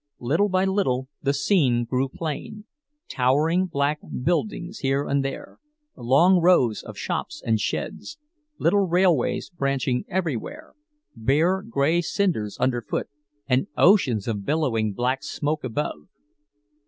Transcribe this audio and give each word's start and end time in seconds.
Little 0.19 0.49
by 0.49 0.65
little 0.65 1.09
the 1.21 1.31
scene 1.31 1.85
grew 1.85 2.09
plain: 2.09 2.65
towering, 3.07 3.67
black 3.67 3.99
buildings 4.23 4.79
here 4.79 5.03
and 5.05 5.23
there, 5.23 5.59
long 5.95 6.39
rows 6.41 6.81
of 6.81 6.97
shops 6.97 7.39
and 7.45 7.59
sheds, 7.59 8.17
little 8.57 8.87
railways 8.87 9.51
branching 9.51 10.05
everywhere, 10.07 10.73
bare 11.15 11.61
gray 11.61 12.01
cinders 12.01 12.57
underfoot 12.57 13.09
and 13.47 13.67
oceans 13.77 14.27
of 14.27 14.43
billowing 14.43 14.93
black 14.93 15.21
smoke 15.21 15.63
above. 15.63 16.07